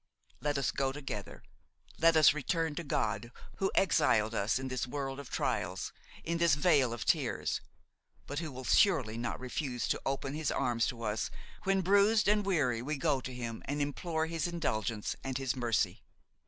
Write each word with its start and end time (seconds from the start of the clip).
Let 0.39 0.57
us 0.57 0.71
go 0.71 0.91
together; 0.91 1.43
let 1.99 2.15
us 2.17 2.33
return 2.33 2.73
to 2.73 2.83
God, 2.83 3.31
who 3.57 3.71
exiled 3.75 4.33
us 4.33 4.57
in 4.57 4.67
this 4.67 4.87
world 4.87 5.19
of 5.19 5.29
trials, 5.29 5.93
in 6.23 6.39
this 6.39 6.55
vale 6.55 6.91
of 6.91 7.05
tears, 7.05 7.61
but 8.25 8.39
who 8.39 8.51
will 8.51 8.63
surely 8.63 9.15
not 9.15 9.39
refuse 9.39 9.87
to 9.89 10.01
open 10.03 10.33
His 10.33 10.49
arms 10.49 10.87
to 10.87 11.03
us 11.03 11.29
when, 11.65 11.81
bruised 11.81 12.27
and 12.27 12.43
weary, 12.43 12.81
we 12.81 12.97
go 12.97 13.21
to 13.21 13.31
Him 13.31 13.61
and 13.65 13.79
implore 13.79 14.25
His 14.25 14.47
indulgence 14.47 15.15
and 15.23 15.37
His 15.37 15.55
mercy. 15.55 16.01